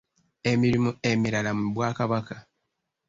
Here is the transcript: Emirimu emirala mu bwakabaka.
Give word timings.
Emirimu 0.51 0.91
emirala 1.11 1.51
mu 1.57 1.65
bwakabaka. 1.75 2.35